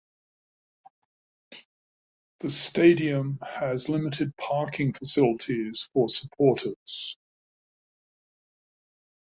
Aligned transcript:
The 2.39 2.49
stadium 2.49 3.37
has 3.47 3.87
limited 3.87 4.35
parking 4.35 4.93
facilities 4.93 5.91
for 5.93 6.09
supporters. 6.09 7.15